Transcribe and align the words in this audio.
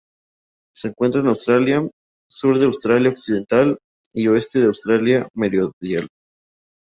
Se 0.73 0.87
encuentra 0.87 1.21
en 1.21 1.27
Australia: 1.27 1.87
sur 2.27 2.57
de 2.57 2.65
Australia 2.65 3.11
Occidental 3.11 3.77
y 4.13 4.27
oeste 4.29 4.57
de 4.59 4.65
Australia 4.65 5.29
Meridional. 5.35 6.07